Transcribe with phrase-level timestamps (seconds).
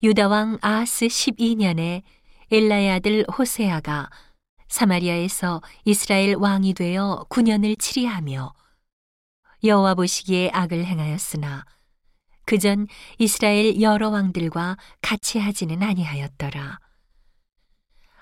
[0.00, 2.02] 유다 왕 아하스 12년에
[2.52, 4.08] 엘라의 아들 호세아가
[4.68, 8.52] 사마리아에서 이스라엘 왕이 되어 9년을 치리하며
[9.64, 11.64] 여호와 보시기에 악을 행하였으나
[12.44, 12.86] 그 전
[13.18, 16.78] 이스라엘 여러 왕들과 같이 하지는 아니하였더라.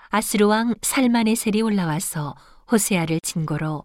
[0.09, 2.35] 아스루 왕 살마네셀이 올라와서
[2.71, 3.83] 호세아를 진고로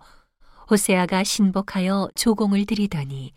[0.71, 3.33] 호세아가 신복하여 조공을 드리더니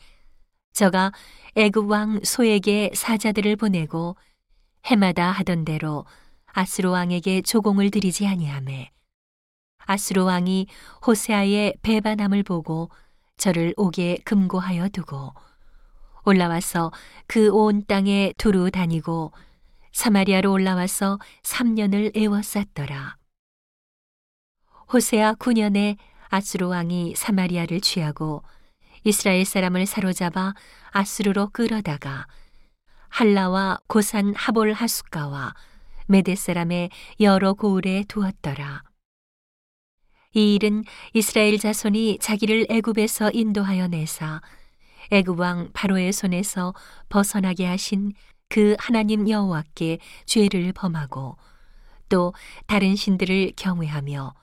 [0.73, 1.11] 저가
[1.55, 4.15] 애굽 왕 소에게 사자들을 보내고
[4.85, 6.05] 해마다 하던 대로
[6.47, 8.91] 아스로 왕에게 조공을 드리지 아니하매
[9.79, 10.67] 아스로 왕이
[11.05, 12.89] 호세아의 배반함을 보고
[13.37, 15.33] 저를 옥에 금고하여 두고
[16.23, 16.91] 올라와서
[17.27, 19.31] 그 온 땅에 두루 다니고
[19.91, 23.15] 사마리아로 올라와서 3년을 애워쌌더라.
[24.91, 25.97] 호세아 9년에
[26.29, 28.43] 아스로 왕이 사마리아를 취하고
[29.03, 30.53] 이스라엘 사람을 사로잡아
[30.91, 32.25] 아스루로 끌어다가
[33.09, 35.53] 할라와 고산 하볼 하숫가와
[36.07, 38.83] 메데 사람의 여러 고을에 두었더라.
[40.33, 44.41] 이 일은 이스라엘 자손이 자기를 애굽에서 인도하여 내사
[45.11, 46.73] 애굽 왕 바로의 손에서
[47.09, 48.13] 벗어나게 하신
[48.49, 51.37] 그 하나님 여호와께 죄를 범하고
[52.09, 52.33] 또
[52.67, 54.33] 다른 신들을 경외하며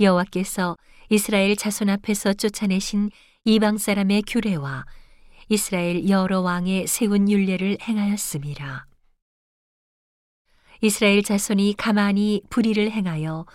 [0.00, 0.76] 여호와께서
[1.10, 3.10] 이스라엘 자손 앞에서 쫓아내신
[3.44, 4.84] 이방 사람의 규례와
[5.50, 8.84] 이스라엘 여러 왕의 세운 율례를 행하였음이라.
[10.82, 13.46] 이스라엘 자손이 가만히 불의를 행하여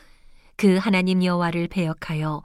[0.56, 2.42] 그 하나님 여호와를 배역하여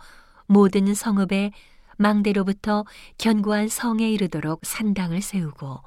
[0.47, 1.53] 모든 성읍에
[1.97, 2.85] 망대로부터
[3.17, 5.81] 견고한 성에 이르도록 산당을 세우고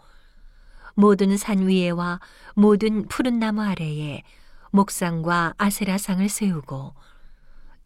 [0.95, 2.19] 모든 산 위에와
[2.55, 4.23] 모든 푸른 나무 아래에
[4.71, 6.95] 목상과 아세라상을 세우고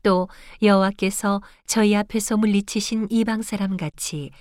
[0.04, 0.30] 또
[0.62, 4.32] 여호와께서 저희 앞에서 물리치신 이방 사람 같이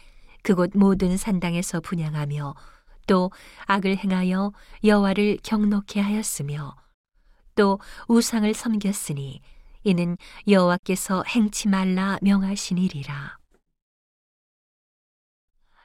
[0.44, 2.54] 그곳 모든 산당에서 분양하며
[3.06, 3.32] 또
[3.64, 4.52] 악을 행하여
[4.84, 6.76] 여호와를 경노케 하였으며
[7.54, 9.40] 또 우상을 섬겼으니
[9.84, 13.38] 이는 여호와께서 행치 말라 명하신 일이라.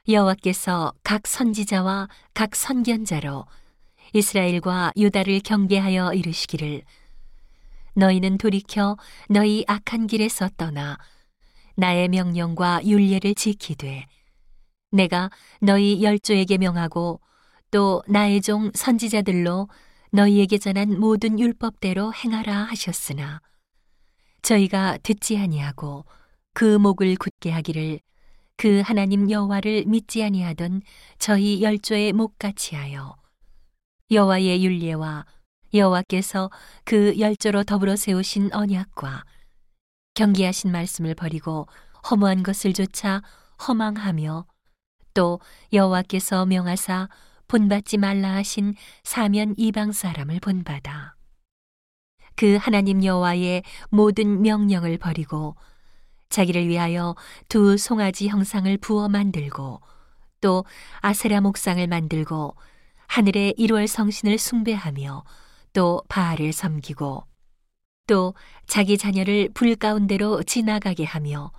[0.06, 3.46] 여호와께서 각 선지자와 각 선견자로
[4.12, 6.82] 이스라엘과 유다를 경계하여 이르시기를
[7.94, 8.98] 너희는 돌이켜
[9.30, 10.98] 너희 악한 길에서 떠나
[11.76, 14.06] 나의 명령과 윤례를 지키되
[14.90, 15.30] 내가
[15.60, 17.20] 너희 열조에게 명하고
[17.70, 19.68] 또 나의 종 선지자들로
[20.12, 23.40] 너희에게 전한 모든 율법대로 행하라 하셨으나
[24.42, 26.04] 저희가 듣지 아니하고
[26.52, 28.00] 그 목을 굳게 하기를
[28.56, 30.82] 그 하나님 여호와를 믿지 아니하던
[31.18, 33.16] 저희 열조의 목같이 하여
[34.10, 35.24] 여호와의 윤례와
[35.72, 36.50] 여호와께서
[36.84, 39.24] 그 열조로 더불어 세우신 언약과
[40.14, 41.68] 경계하신 말씀을 버리고
[42.10, 43.22] 허무한 것을 조차
[43.66, 44.46] 허망하며
[45.14, 45.40] 또
[45.72, 47.08] 여호와께서 명하사
[47.48, 51.14] 본받지 말라 하신 사면 이방 사람을 본받아.
[52.36, 55.56] 그 하나님 여호와의 모든 명령을 버리고
[56.28, 57.16] 자기를 위하여
[57.48, 59.80] 두 송아지 형상을 부어 만들고
[60.40, 60.64] 또
[61.00, 62.54] 아세라 목상을 만들고
[63.08, 65.24] 하늘의 일월 성신을 숭배하며
[65.72, 67.24] 또 바알을 섬기고
[68.06, 68.34] 또
[68.66, 71.52] 자기 자녀를 불 가운데로 지나가게 하며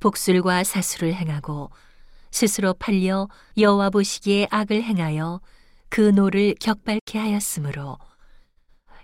[0.00, 1.70] 복술과 사수를 행하고
[2.30, 5.40] 스스로 팔려 여호와 보시기에 악을 행하여
[5.88, 7.98] 그 노를 격발케 하였으므로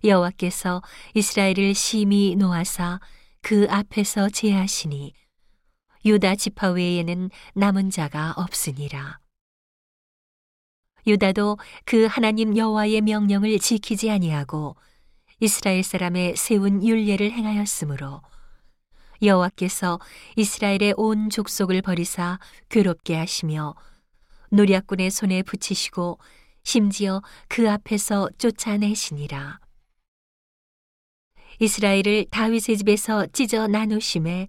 [0.04, 0.82] 여호와께서
[1.14, 3.00] 이스라엘을 심히 노하사
[3.40, 5.14] 그 앞에서 제하시니
[6.04, 9.18] 유다 지파 외에는 남은 자가 없으니라.
[11.06, 14.76] 유다도 그 하나님 여호와의 명령을 지키지 아니하고
[15.40, 18.22] 이스라엘 사람의 세운 율례를 행하였으므로
[19.26, 19.98] 여호와께서
[20.36, 23.74] 이스라엘의 온 족속을 버리사 괴롭게 하시며
[24.50, 26.18] 노략군의 손에 붙이시고
[26.62, 29.60] 심지어 그 앞에서 쫓아내시니라.
[31.60, 34.48] 이스라엘을 다윗의 집에서 찢어 나누심에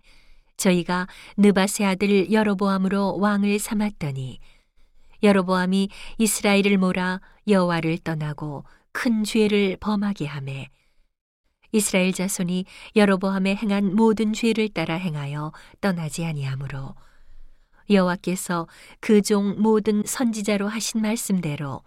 [0.57, 1.07] 저희가
[1.37, 4.39] 느바세 아들 여로보암으로 왕을 삼았더니
[5.21, 10.69] 여로보암이 이스라엘을 몰아 여호와를 떠나고 큰 죄를 범하게 하매
[11.75, 15.51] 이스라엘 자손이 여로보암에 행한 모든 죄를 따라 행하여
[15.81, 16.95] 떠나지 아니하므로
[17.89, 18.67] 여호와께서
[19.01, 21.81] 그 종 모든 선지자로 하신 말씀대로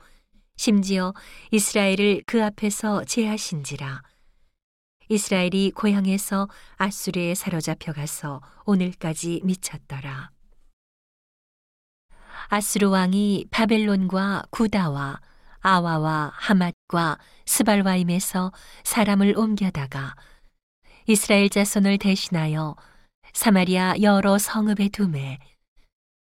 [0.57, 1.15] 심지어
[1.53, 4.03] 이스라엘을 그 앞에서 제하신지라
[5.09, 10.31] 이스라엘이 고향에서 아수르에 사로잡혀 가서 오늘까지 미쳤더라.
[12.49, 15.21] 아수르 왕이 바벨론과 구다와
[15.61, 18.53] 아와와 하맛과 스발와임에서
[18.85, 20.15] 사람을 옮겨다가
[21.07, 22.77] 이스라엘 자손을 대신하여
[23.33, 25.39] 사마리아 여러 성읍에 두매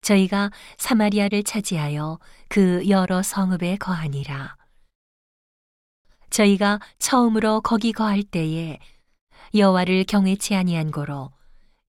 [0.01, 4.55] 저희가 사마리아를 차지하여 그 여러 성읍에 거하니라.
[6.29, 8.77] 저희가 처음으로 거기 거할 때에
[9.55, 11.31] 여호와를 경외치 아니한 고로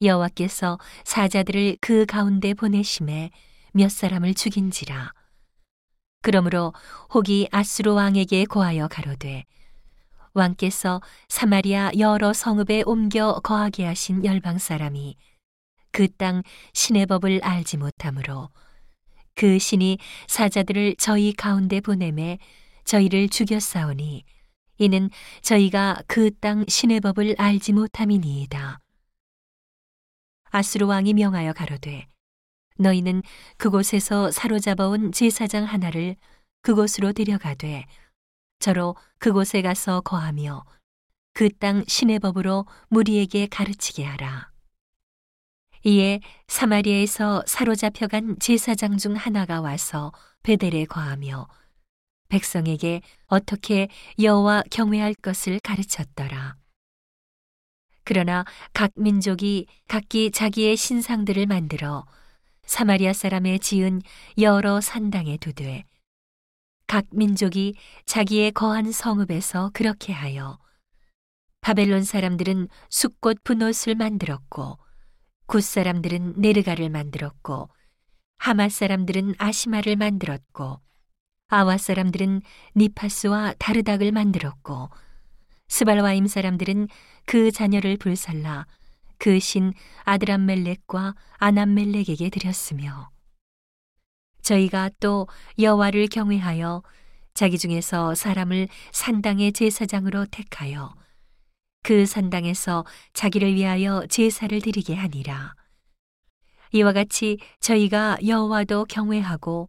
[0.00, 3.30] 여호와께서 사자들을 그 가운데 보내심에
[3.72, 5.12] 몇 사람을 죽인지라.
[6.26, 6.74] 그러므로
[7.14, 9.44] 혹이 아수르 왕에게 고하여 가로되
[10.34, 15.16] 왕께서 사마리아 여러 성읍에 옮겨 거하게 하신 열방 사람이
[15.92, 16.42] 그 땅
[16.72, 18.50] 신의 법을 알지 못하므로
[19.36, 22.38] 그 신이 사자들을 저희 가운데 보내매
[22.82, 24.24] 저희를 죽였사오니
[24.78, 25.10] 이는
[25.42, 28.80] 저희가 그 땅 신의 법을 알지 못함이니이다.
[30.50, 32.08] 아수르 왕이 명하여 가로되
[32.78, 33.22] 너희는
[33.56, 36.16] 그곳에서 사로잡아온 제사장 하나를
[36.62, 37.86] 그곳으로 데려가되
[38.58, 40.64] 저로 그곳에 가서 거하며
[41.36, 44.50] 그 땅 신의 법으로 무리에게 가르치게 하라.
[45.84, 50.12] 이에 사마리아에서 사로잡혀간 제사장 중 하나가 와서
[50.42, 51.46] 베델에 거하며
[52.28, 53.88] 백성에게 어떻게
[54.18, 56.56] 여호와 경외할 것을 가르쳤더라.
[58.02, 62.06] 그러나 각 민족이 각기 자기의 신상들을 만들어
[62.66, 64.02] 사마리아 사람의 지은
[64.38, 65.84] 여러 산당에 두되
[66.86, 67.74] 각 민족이
[68.04, 70.58] 자기의 거한 성읍에서 그렇게 하여
[71.60, 74.78] 바벨론 사람들은 숙곳브놋을 만들었고
[75.46, 77.68] 굿 사람들은 네르갈을 만들었고
[78.38, 80.80] 하맛 사람들은 아시마를 만들었고
[81.48, 82.42] 아와 사람들은
[82.76, 84.90] 닙하스와 다르닥을 만들었고
[85.68, 86.88] 스발와임 사람들은
[87.24, 88.66] 그 자녀를 불살라
[89.18, 89.72] 그 신
[90.04, 93.10] 아드람멜렉과 아남멜렉에게 드렸으며
[94.42, 95.26] 저희가 또
[95.58, 96.82] 여호와를 경외하여
[97.34, 100.94] 자기 중에서 사람을 산당의 제사장으로 택하여
[101.82, 105.54] 그 산당에서 자기를 위하여 제사를 드리게 하니라.
[106.72, 109.68] 이와 같이 저희가 여호와도 경외하고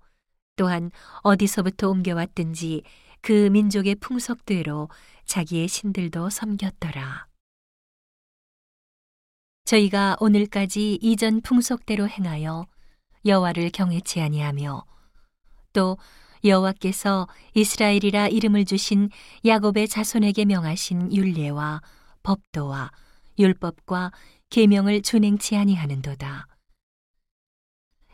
[0.55, 0.91] 또한
[1.21, 2.83] 어디서부터 옮겨왔든지
[3.21, 4.89] 그 민족의 풍속대로
[5.25, 7.26] 자기의 신들도 섬겼더라.
[9.67, 12.67] 저희가 오늘까지 이전 풍속대로 행하여
[13.25, 14.85] 여호와를 경외치 아니하며
[15.73, 15.97] 또
[16.45, 19.09] 여호와께서 이스라엘이라 이름을 주신
[19.45, 21.81] 야곱의 자손에게 명하신 율례와
[22.23, 22.91] 법도와
[23.37, 24.13] 율법과
[24.51, 26.47] 계명을 준행치 아니하는도다.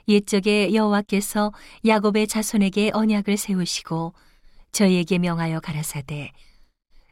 [0.08, 1.54] 옛적에 여호와께서
[1.86, 4.16] 야곱의 자손에게 언약을 세우시고
[4.72, 6.32] 저희에게 명하여 가라사대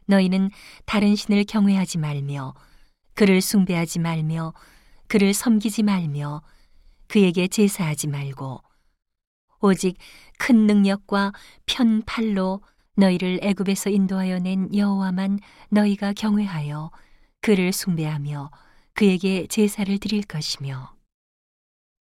[0.06, 0.50] 너희는
[0.84, 2.54] 다른 신을 경외하지 말며
[3.14, 4.54] 그를 숭배하지 말며
[5.06, 6.42] 그를 섬기지 말며
[7.08, 8.62] 그에게 제사하지 말고
[9.60, 9.96] 오직
[10.38, 11.32] 큰 능력과
[11.66, 12.62] 편팔로
[12.96, 15.38] 너희를 애굽에서 인도하여 낸 여호와만
[15.70, 16.90] 너희가 경외하여
[17.40, 18.50] 그를 숭배하며
[18.94, 20.94] 그에게 제사를 드릴 것이며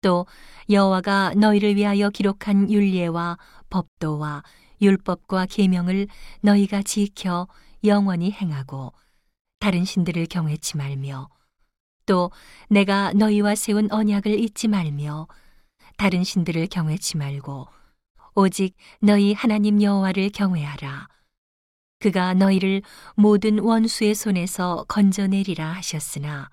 [0.01, 0.25] 또
[0.69, 3.37] 여호와가 너희를 위하여 기록한 율례와
[3.69, 4.43] 법도와
[4.81, 6.07] 율법과 계명을
[6.41, 7.47] 너희가 지켜
[7.83, 8.93] 영원히 행하고
[9.59, 11.29] 다른 신들을 경외치 말며
[12.05, 12.31] 또
[12.69, 15.27] 내가 너희와 세운 언약을 잊지 말며
[15.97, 17.67] 다른 신들을 경외치 말고
[18.35, 21.09] 오직 너희 하나님 여호와를 경외하라.
[21.99, 22.81] 그가 너희를
[23.15, 26.49] 모든 원수의 손에서 건져내리라 하셨으나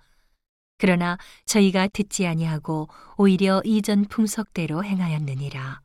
[0.79, 5.81] 그러나 저희가 듣지 아니하고 오히려 이전 풍속대로 행하였느니라.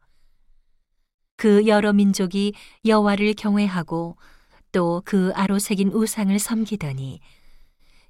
[1.37, 2.53] 그 여러 민족이
[2.85, 4.17] 여호와를 경외하고
[4.71, 7.19] 또 그 아로 새긴 우상을 섬기더니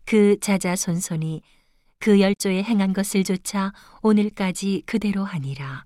[0.06, 1.42] 그 자자손손이
[2.00, 5.86] 그 열조에 행한 것을 조차 오늘까지 그대로 하니라.